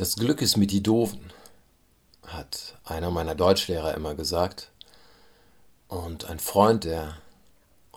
Das 0.00 0.16
Glück 0.16 0.40
ist 0.40 0.56
mit 0.56 0.70
die 0.70 0.82
Doofen, 0.82 1.30
hat 2.26 2.78
einer 2.86 3.10
meiner 3.10 3.34
Deutschlehrer 3.34 3.92
immer 3.94 4.14
gesagt. 4.14 4.70
Und 5.88 6.24
ein 6.24 6.38
Freund, 6.38 6.84
der 6.84 7.18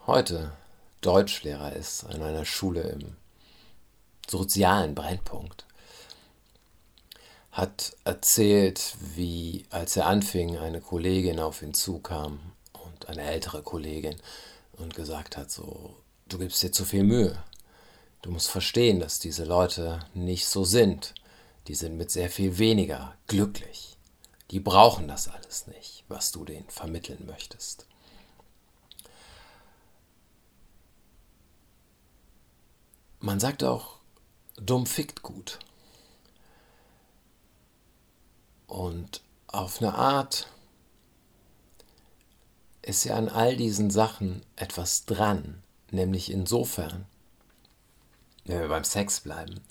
heute 0.06 0.52
Deutschlehrer 1.00 1.72
ist 1.72 2.04
an 2.04 2.22
einer 2.22 2.44
Schule 2.44 2.82
im 2.82 3.16
sozialen 4.30 4.96
Brennpunkt, 4.96 5.66
hat 7.54 7.96
erzählt, 8.04 8.98
wie 9.16 9.66
als 9.70 9.96
er 9.96 10.08
anfing, 10.08 10.58
eine 10.58 10.82
Kollegin 10.82 11.40
auf 11.40 11.62
ihn 11.62 11.74
zukam 11.74 12.42
und 12.74 13.08
eine 13.08 13.22
ältere 13.22 13.62
Kollegin 13.62 14.18
und 14.74 14.94
gesagt 14.94 15.38
hat, 15.38 15.52
so, 15.52 15.96
du 16.28 16.38
gibst 16.38 16.62
dir 16.64 16.74
zu 16.74 16.84
viel 16.84 17.04
Mühe. 17.04 17.42
Du 18.22 18.30
musst 18.30 18.52
verstehen, 18.52 19.00
dass 19.00 19.20
diese 19.20 19.46
Leute 19.46 20.00
nicht 20.14 20.48
so 20.48 20.66
sind 20.66 21.14
die 21.68 21.76
sind 21.76 21.98
mit 21.98 22.12
sehr 22.12 22.30
viel 22.30 22.58
weniger 22.58 23.18
glücklich. 23.28 23.98
Die 24.52 24.60
brauchen 24.60 25.08
das 25.08 25.28
alles 25.28 25.68
nicht, 25.68 26.04
was 26.08 26.32
du 26.32 26.46
denen 26.46 26.70
vermitteln 26.70 27.26
möchtest. 27.26 27.88
Man 33.20 33.40
sagt 33.40 33.64
auch, 33.64 34.00
dumm 34.58 34.86
fickt 34.86 35.22
gut. 35.24 35.60
Und 38.68 39.22
auf 39.48 39.82
eine 39.82 39.96
Art 39.96 40.50
ist 42.82 43.06
ja 43.06 43.16
an 43.16 43.30
all 43.30 43.56
diesen 43.56 43.90
Sachen 43.90 44.44
etwas 44.56 45.06
dran, 45.06 45.64
nämlich 45.92 46.32
insofern, 46.32 47.06
wenn 48.46 48.60
wir 48.60 48.68
beim 48.68 48.84
Sex 48.84 49.22
bleiben, 49.22 49.62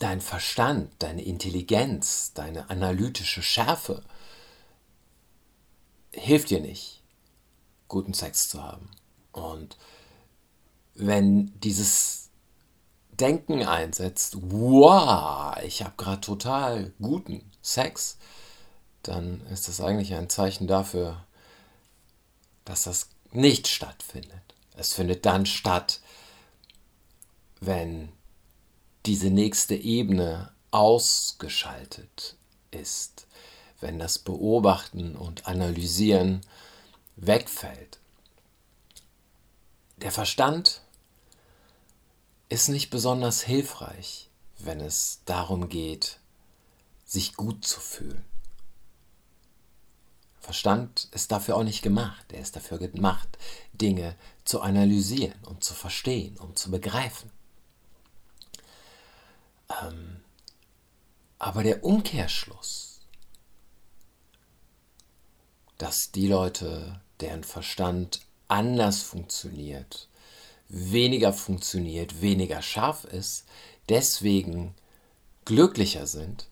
dein 0.00 0.20
Verstand, 0.20 0.90
deine 0.98 1.22
Intelligenz, 1.22 2.32
deine 2.34 2.70
analytische 2.70 3.42
Schärfe 3.42 4.02
hilft 6.12 6.50
dir 6.50 6.60
nicht, 6.60 7.02
guten 7.86 8.14
Sex 8.14 8.48
zu 8.48 8.62
haben. 8.62 8.90
Und 9.32 9.76
wenn 10.94 11.52
dieses 11.60 12.30
Denken 13.12 13.62
einsetzt, 13.62 14.38
wow, 14.40 15.56
ich 15.62 15.82
habe 15.82 15.94
gerade 15.96 16.20
total 16.20 16.92
guten 17.00 17.48
Sex, 17.62 18.16
dann 19.02 19.46
ist 19.48 19.68
das 19.68 19.80
eigentlich 19.80 20.14
ein 20.14 20.30
Zeichen 20.30 20.66
dafür, 20.66 21.24
dass 22.64 22.84
das 22.84 23.10
nicht 23.32 23.68
stattfindet. 23.68 24.54
Es 24.76 24.94
findet 24.94 25.26
dann 25.26 25.44
statt, 25.44 26.00
wenn 27.60 28.12
diese 29.06 29.30
nächste 29.30 29.74
Ebene 29.74 30.52
ausgeschaltet 30.70 32.36
ist, 32.70 33.26
wenn 33.80 33.98
das 33.98 34.18
Beobachten 34.18 35.16
und 35.16 35.46
Analysieren 35.46 36.42
wegfällt. 37.16 37.98
Der 39.96 40.12
Verstand 40.12 40.82
ist 42.48 42.68
nicht 42.68 42.90
besonders 42.90 43.42
hilfreich, 43.42 44.28
wenn 44.58 44.80
es 44.80 45.20
darum 45.24 45.68
geht, 45.68 46.18
sich 47.04 47.34
gut 47.34 47.64
zu 47.64 47.80
fühlen. 47.80 48.24
Verstand 50.40 51.08
ist 51.12 51.32
dafür 51.32 51.56
auch 51.56 51.62
nicht 51.62 51.82
gemacht. 51.82 52.32
Er 52.32 52.40
ist 52.40 52.56
dafür 52.56 52.78
gemacht, 52.78 53.38
Dinge 53.72 54.16
zu 54.44 54.62
analysieren 54.62 55.38
und 55.44 55.62
zu 55.62 55.74
verstehen, 55.74 56.38
um 56.38 56.56
zu 56.56 56.70
begreifen. 56.70 57.30
Ähm, 59.82 60.20
aber 61.38 61.62
der 61.62 61.84
Umkehrschluss, 61.84 63.00
dass 65.78 66.12
die 66.12 66.28
Leute, 66.28 67.00
deren 67.20 67.44
Verstand 67.44 68.20
anders 68.48 69.02
funktioniert, 69.02 70.08
weniger 70.68 71.32
funktioniert, 71.32 72.20
weniger 72.20 72.62
scharf 72.62 73.04
ist, 73.04 73.44
deswegen 73.88 74.74
glücklicher 75.44 76.06
sind, 76.06 76.48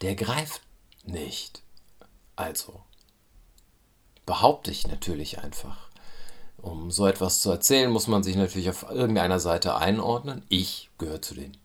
der 0.00 0.14
greift 0.14 0.62
nicht. 1.04 1.62
Also 2.36 2.82
behaupte 4.24 4.70
ich 4.70 4.86
natürlich 4.86 5.40
einfach. 5.40 5.90
Um 6.56 6.90
so 6.92 7.06
etwas 7.06 7.40
zu 7.40 7.50
erzählen, 7.50 7.90
muss 7.90 8.06
man 8.06 8.22
sich 8.22 8.36
natürlich 8.36 8.70
auf 8.70 8.84
irgendeiner 8.84 9.40
Seite 9.40 9.76
einordnen. 9.76 10.44
Ich 10.48 10.90
gehöre 10.96 11.20
zu 11.20 11.34
den 11.34 11.56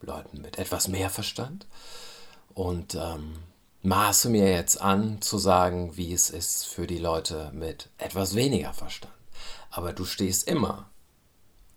Leuten 0.00 0.40
mit 0.40 0.58
etwas 0.58 0.88
mehr 0.88 1.10
Verstand 1.10 1.66
und 2.54 2.94
ähm, 2.94 3.38
maße 3.82 4.28
mir 4.28 4.50
jetzt 4.50 4.80
an 4.80 5.20
zu 5.22 5.38
sagen, 5.38 5.96
wie 5.96 6.12
es 6.12 6.30
ist 6.30 6.66
für 6.66 6.86
die 6.86 6.98
Leute 6.98 7.50
mit 7.54 7.88
etwas 7.98 8.34
weniger 8.34 8.72
Verstand. 8.72 9.14
Aber 9.70 9.92
du 9.92 10.04
stehst 10.04 10.48
immer 10.48 10.88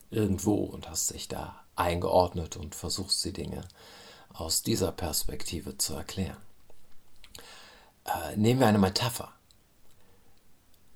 irgendwo 0.09 0.56
und 0.56 0.90
hast 0.90 1.13
dich 1.13 1.28
da 1.28 1.63
eingeordnet 1.75 2.58
und 2.58 2.75
versuchst 2.75 3.24
die 3.25 3.34
Dinge 3.34 3.62
aus 4.34 4.63
dieser 4.63 4.91
Perspektive 4.91 5.78
zu 5.78 5.94
erklären. 5.94 6.38
Äh, 8.06 8.35
nehmen 8.35 8.59
wir 8.59 8.68
eine 8.68 8.79
Metapher. 8.79 9.31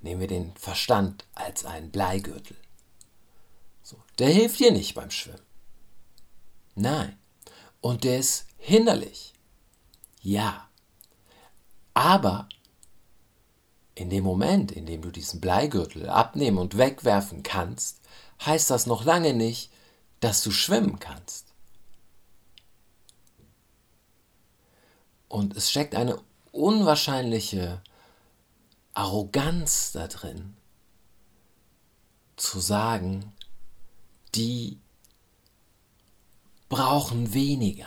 Nehmen 0.01 0.21
wir 0.21 0.27
den 0.27 0.55
Verstand 0.55 1.25
als 1.35 1.65
einen 1.65 1.91
Bleigürtel. 1.91 2.57
So, 3.83 3.97
der 4.19 4.29
hilft 4.29 4.59
dir 4.59 4.71
nicht 4.71 4.95
beim 4.95 5.11
Schwimmen. 5.11 5.52
Nein. 6.75 7.17
Und 7.81 8.03
der 8.03 8.19
ist 8.19 8.47
hinderlich. 8.57 9.33
Ja. 10.21 10.69
Aber 11.93 12.47
in 13.95 14.09
dem 14.09 14.23
Moment, 14.23 14.71
in 14.71 14.85
dem 14.85 15.01
du 15.01 15.11
diesen 15.11 15.39
Bleigürtel 15.39 16.09
abnehmen 16.09 16.57
und 16.57 16.77
wegwerfen 16.77 17.43
kannst, 17.43 18.01
heißt 18.43 18.69
das 18.69 18.87
noch 18.87 19.03
lange 19.03 19.33
nicht, 19.33 19.71
dass 20.19 20.41
du 20.43 20.51
schwimmen 20.51 20.99
kannst. 20.99 21.53
Und 25.27 25.55
es 25.55 25.69
steckt 25.69 25.95
eine 25.95 26.19
unwahrscheinliche 26.51 27.81
Arroganz 28.93 29.91
da 29.91 30.07
drin, 30.07 30.55
zu 32.35 32.59
sagen, 32.59 33.33
die 34.35 34.79
brauchen 36.73 37.35
weniger. 37.35 37.85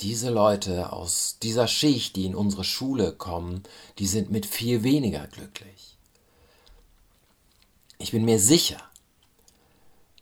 Diese 0.00 0.28
Leute 0.28 0.92
aus 0.92 1.38
dieser 1.40 1.68
Schicht, 1.68 2.16
die 2.16 2.24
in 2.24 2.34
unsere 2.34 2.64
Schule 2.64 3.12
kommen, 3.12 3.62
die 4.00 4.08
sind 4.08 4.32
mit 4.32 4.44
viel 4.44 4.82
weniger 4.82 5.28
glücklich. 5.28 5.96
Ich 7.98 8.10
bin 8.10 8.24
mir 8.24 8.40
sicher, 8.40 8.82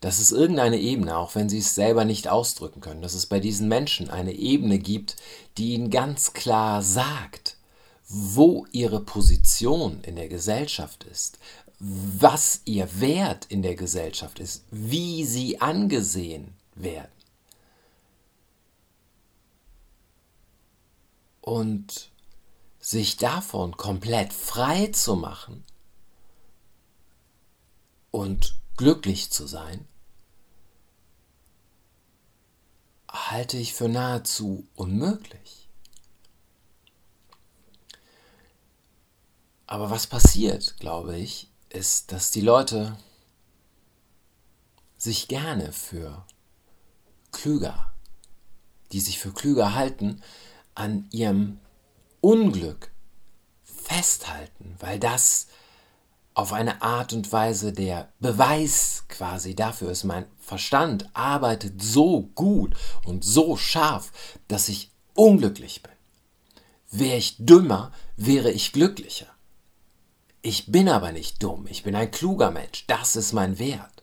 dass 0.02 0.18
es 0.18 0.30
irgendeine 0.30 0.78
Ebene, 0.78 1.16
auch 1.16 1.36
wenn 1.36 1.48
sie 1.48 1.60
es 1.60 1.74
selber 1.74 2.04
nicht 2.04 2.28
ausdrücken 2.28 2.82
können, 2.82 3.00
dass 3.00 3.14
es 3.14 3.24
bei 3.24 3.40
diesen 3.40 3.66
Menschen 3.66 4.10
eine 4.10 4.34
Ebene 4.34 4.78
gibt, 4.78 5.16
die 5.56 5.72
ihnen 5.72 5.88
ganz 5.88 6.34
klar 6.34 6.82
sagt, 6.82 7.56
wo 8.10 8.66
ihre 8.72 9.00
Position 9.00 10.02
in 10.02 10.16
der 10.16 10.28
Gesellschaft 10.28 11.04
ist, 11.04 11.38
was 11.78 12.60
ihr 12.66 13.00
Wert 13.00 13.46
in 13.48 13.62
der 13.62 13.74
Gesellschaft 13.74 14.38
ist, 14.38 14.64
wie 14.70 15.24
sie 15.24 15.62
angesehen 15.62 16.52
werden. 16.74 17.17
Und 21.48 22.10
sich 22.78 23.16
davon 23.16 23.74
komplett 23.78 24.34
frei 24.34 24.88
zu 24.88 25.16
machen 25.16 25.64
und 28.10 28.54
glücklich 28.76 29.30
zu 29.30 29.46
sein, 29.46 29.88
halte 33.10 33.56
ich 33.56 33.72
für 33.72 33.88
nahezu 33.88 34.68
unmöglich. 34.74 35.70
Aber 39.66 39.88
was 39.88 40.06
passiert, 40.06 40.76
glaube 40.78 41.16
ich, 41.16 41.50
ist, 41.70 42.12
dass 42.12 42.30
die 42.30 42.42
Leute 42.42 42.98
sich 44.98 45.28
gerne 45.28 45.72
für 45.72 46.26
klüger, 47.32 47.94
die 48.92 49.00
sich 49.00 49.18
für 49.18 49.32
klüger 49.32 49.74
halten, 49.74 50.22
an 50.78 51.08
ihrem 51.10 51.58
Unglück 52.20 52.90
festhalten, 53.64 54.76
weil 54.78 54.98
das 54.98 55.48
auf 56.34 56.52
eine 56.52 56.82
Art 56.82 57.12
und 57.12 57.32
Weise 57.32 57.72
der 57.72 58.12
Beweis 58.20 59.04
quasi 59.08 59.56
dafür 59.56 59.90
ist, 59.90 60.04
mein 60.04 60.26
Verstand 60.38 61.10
arbeitet 61.14 61.82
so 61.82 62.30
gut 62.34 62.76
und 63.04 63.24
so 63.24 63.56
scharf, 63.56 64.12
dass 64.46 64.68
ich 64.68 64.92
unglücklich 65.14 65.82
bin. 65.82 65.92
Wäre 66.90 67.16
ich 67.16 67.36
dümmer, 67.38 67.92
wäre 68.16 68.52
ich 68.52 68.72
glücklicher. 68.72 69.26
Ich 70.42 70.70
bin 70.70 70.88
aber 70.88 71.10
nicht 71.10 71.42
dumm, 71.42 71.66
ich 71.66 71.82
bin 71.82 71.96
ein 71.96 72.10
kluger 72.12 72.52
Mensch, 72.52 72.86
das 72.86 73.16
ist 73.16 73.32
mein 73.32 73.58
Wert. 73.58 73.97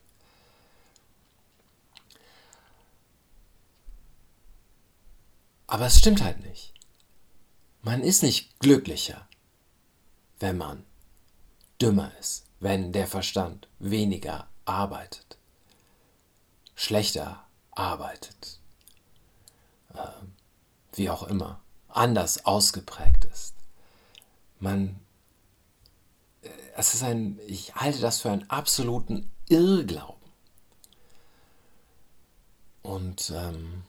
Aber 5.75 5.87
es 5.87 5.97
stimmt 5.97 6.23
halt 6.23 6.39
nicht. 6.39 6.73
Man 7.81 8.01
ist 8.01 8.23
nicht 8.23 8.57
glücklicher, 8.61 9.27
wenn 10.39 10.55
man 10.55 10.85
dümmer 11.81 12.13
ist, 12.17 12.45
wenn 12.61 12.93
der 12.93 13.07
Verstand 13.07 13.67
weniger 13.79 14.47
arbeitet, 14.63 15.37
schlechter 16.75 17.45
arbeitet, 17.71 18.61
äh, 19.93 20.07
wie 20.93 21.09
auch 21.09 21.23
immer, 21.23 21.59
anders 21.89 22.45
ausgeprägt 22.45 23.25
ist. 23.25 23.53
Man, 24.61 25.01
äh, 26.41 26.47
es 26.77 26.93
ist 26.93 27.03
ein, 27.03 27.37
ich 27.47 27.75
halte 27.75 27.99
das 27.99 28.21
für 28.21 28.31
einen 28.31 28.49
absoluten 28.49 29.29
Irrglauben. 29.49 30.31
Und 32.81 33.33
ähm, 33.35 33.83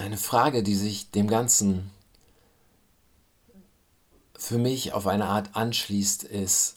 eine 0.00 0.16
Frage, 0.16 0.62
die 0.62 0.74
sich 0.74 1.10
dem 1.10 1.28
Ganzen 1.28 1.90
für 4.36 4.58
mich 4.58 4.92
auf 4.92 5.06
eine 5.06 5.26
Art 5.26 5.54
anschließt, 5.54 6.24
ist, 6.24 6.76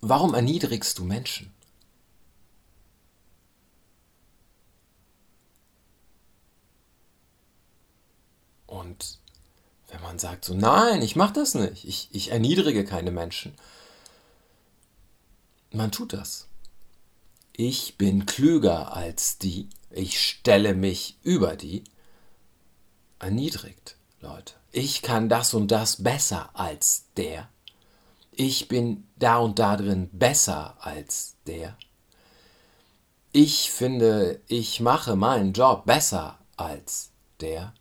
warum 0.00 0.34
erniedrigst 0.34 0.98
du 0.98 1.04
Menschen? 1.04 1.52
Und 8.66 9.18
wenn 9.88 10.00
man 10.02 10.20
sagt 10.20 10.44
so, 10.44 10.54
nein, 10.54 11.02
ich 11.02 11.16
mache 11.16 11.32
das 11.32 11.54
nicht, 11.54 11.84
ich, 11.84 12.08
ich 12.12 12.30
erniedrige 12.30 12.84
keine 12.84 13.10
Menschen, 13.10 13.54
man 15.72 15.90
tut 15.90 16.12
das. 16.12 16.46
Ich 17.52 17.98
bin 17.98 18.26
klüger 18.26 18.94
als 18.94 19.38
die, 19.38 19.68
ich 19.90 20.20
stelle 20.20 20.74
mich 20.74 21.18
über 21.22 21.56
die, 21.56 21.84
erniedrigt, 23.18 23.96
Leute. 24.20 24.54
Ich 24.72 25.02
kann 25.02 25.28
das 25.28 25.54
und 25.54 25.70
das 25.70 26.02
besser 26.02 26.50
als 26.54 27.06
der. 27.16 27.48
Ich 28.32 28.68
bin 28.68 29.06
da 29.16 29.38
und 29.38 29.58
da 29.58 29.76
drin 29.76 30.08
besser 30.12 30.76
als 30.80 31.36
der. 31.46 31.76
Ich 33.32 33.70
finde, 33.70 34.40
ich 34.46 34.80
mache 34.80 35.16
meinen 35.16 35.52
Job 35.52 35.84
besser 35.86 36.38
als 36.56 37.10
der. 37.40 37.74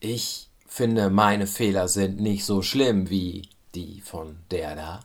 Ich 0.00 0.48
finde, 0.66 1.10
meine 1.10 1.46
Fehler 1.46 1.88
sind 1.88 2.20
nicht 2.20 2.44
so 2.44 2.62
schlimm 2.62 3.10
wie 3.10 3.48
die 3.74 4.00
von 4.00 4.38
der 4.50 4.76
da. 4.76 5.00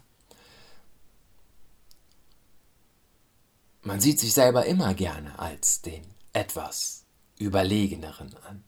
Man 3.86 4.02
sieht 4.02 4.20
sich 4.20 4.34
selber 4.34 4.66
immer 4.66 4.96
gerne 4.96 5.38
als 5.38 5.84
den 5.84 6.04
etwas 6.34 7.06
überlegeneren 7.38 8.36
an. 8.38 8.64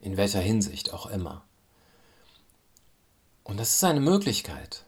In 0.00 0.16
welcher 0.16 0.40
Hinsicht 0.40 0.94
auch 0.94 1.04
immer. 1.04 1.44
Und 3.44 3.58
das 3.58 3.74
ist 3.74 3.84
eine 3.84 4.00
Möglichkeit, 4.00 4.86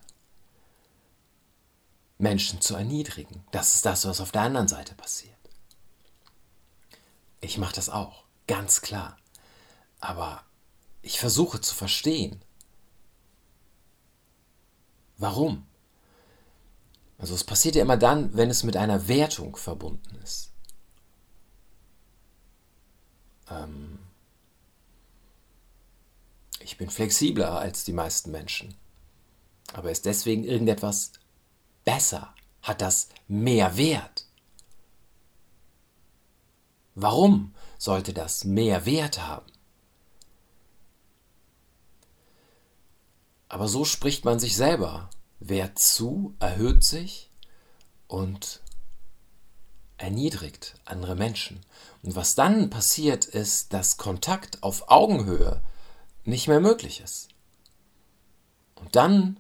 Menschen 2.16 2.62
zu 2.62 2.74
erniedrigen. 2.74 3.44
Das 3.50 3.74
ist 3.74 3.84
das, 3.84 4.06
was 4.06 4.22
auf 4.22 4.32
der 4.32 4.42
anderen 4.42 4.68
Seite 4.68 4.94
passiert. 4.94 5.36
Ich 7.42 7.58
mache 7.58 7.74
das 7.74 7.90
auch, 7.90 8.24
ganz 8.46 8.80
klar. 8.80 9.18
Aber 10.00 10.42
ich 11.02 11.20
versuche 11.20 11.60
zu 11.60 11.74
verstehen, 11.74 12.40
warum. 15.18 15.66
Also 17.22 17.36
es 17.36 17.44
passiert 17.44 17.76
ja 17.76 17.82
immer 17.82 17.96
dann, 17.96 18.36
wenn 18.36 18.50
es 18.50 18.64
mit 18.64 18.76
einer 18.76 19.06
Wertung 19.06 19.54
verbunden 19.54 20.16
ist. 20.24 20.50
Ähm 23.48 24.00
ich 26.58 26.76
bin 26.78 26.90
flexibler 26.90 27.60
als 27.60 27.84
die 27.84 27.92
meisten 27.92 28.32
Menschen. 28.32 28.74
Aber 29.72 29.92
ist 29.92 30.04
deswegen 30.04 30.42
irgendetwas 30.42 31.12
besser? 31.84 32.34
Hat 32.60 32.80
das 32.80 33.08
mehr 33.28 33.76
Wert? 33.76 34.26
Warum 36.96 37.54
sollte 37.78 38.12
das 38.12 38.42
mehr 38.42 38.84
Wert 38.84 39.22
haben? 39.22 39.46
Aber 43.48 43.68
so 43.68 43.84
spricht 43.84 44.24
man 44.24 44.40
sich 44.40 44.56
selber 44.56 45.08
Wert 45.48 45.78
zu, 45.78 46.34
erhöht 46.38 46.84
sich 46.84 47.30
und 48.06 48.60
erniedrigt 49.96 50.74
andere 50.84 51.14
Menschen. 51.14 51.60
Und 52.02 52.16
was 52.16 52.34
dann 52.34 52.70
passiert, 52.70 53.24
ist, 53.24 53.72
dass 53.72 53.96
Kontakt 53.96 54.62
auf 54.62 54.88
Augenhöhe 54.88 55.62
nicht 56.24 56.48
mehr 56.48 56.60
möglich 56.60 57.00
ist. 57.00 57.28
Und 58.74 58.96
dann 58.96 59.38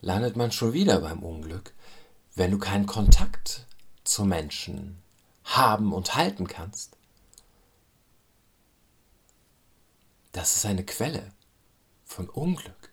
landet 0.00 0.36
man 0.36 0.52
schon 0.52 0.72
wieder 0.72 1.00
beim 1.00 1.22
Unglück, 1.22 1.74
wenn 2.34 2.52
du 2.52 2.58
keinen 2.58 2.86
Kontakt 2.86 3.66
zu 4.04 4.24
Menschen 4.24 5.02
haben 5.44 5.92
und 5.92 6.14
halten 6.14 6.46
kannst. 6.46 6.96
Das 10.32 10.56
ist 10.56 10.66
eine 10.66 10.84
Quelle 10.84 11.32
von 12.04 12.28
Unglück. 12.28 12.87